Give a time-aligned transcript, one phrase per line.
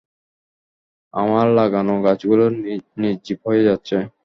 [1.13, 2.45] আমার লাগানো গাছগুলো
[3.01, 3.95] নির্জীব হয়ে যাচ্ছে।